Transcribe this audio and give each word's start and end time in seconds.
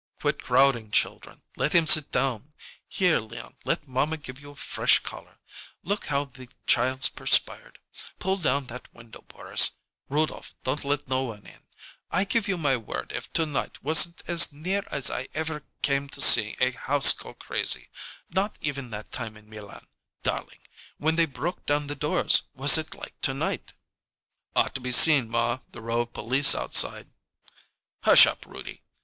"Quit 0.19 0.41
crowding, 0.41 0.89
children. 0.89 1.43
Let 1.55 1.73
him 1.73 1.85
sit 1.85 2.11
down. 2.11 2.53
Here, 2.87 3.19
Leon, 3.19 3.57
let 3.65 3.87
mamma 3.87 4.17
give 4.17 4.39
you 4.39 4.49
a 4.49 4.55
fresh 4.55 4.97
collar. 4.97 5.37
Look 5.83 6.07
how 6.07 6.25
the 6.25 6.49
child's 6.65 7.07
perspired. 7.07 7.77
Pull 8.17 8.37
down 8.37 8.65
that 8.65 8.91
window, 8.95 9.23
Boris. 9.27 9.73
Rudolph, 10.09 10.55
don't 10.63 10.83
let 10.83 11.07
no 11.07 11.25
one 11.25 11.45
in. 11.45 11.61
I 12.09 12.23
give 12.23 12.47
you 12.47 12.57
my 12.57 12.77
word 12.77 13.11
if 13.11 13.31
to 13.33 13.45
night 13.45 13.83
wasn't 13.83 14.23
as 14.25 14.51
near 14.51 14.83
as 14.89 15.11
I 15.11 15.27
ever 15.35 15.61
came 15.83 16.09
to 16.09 16.19
seeing 16.19 16.55
a 16.59 16.71
house 16.71 17.13
go 17.13 17.35
crazy. 17.35 17.91
Not 18.31 18.57
even 18.59 18.89
that 18.89 19.11
time 19.11 19.37
in 19.37 19.47
Milan, 19.47 19.85
darlink, 20.23 20.67
when 20.97 21.15
they 21.15 21.27
broke 21.27 21.67
down 21.67 21.85
the 21.85 21.95
doors, 21.95 22.41
was 22.55 22.75
it 22.79 22.95
like 22.95 23.21
to 23.21 23.35
night" 23.35 23.73
"Ought 24.55 24.73
to 24.73 24.91
seen, 24.91 25.29
ma, 25.29 25.59
the 25.73 25.79
row 25.79 26.01
of 26.01 26.13
police 26.13 26.55
outside" 26.55 27.11
"Hush 28.01 28.25
up, 28.25 28.45
Roody! 28.47 28.81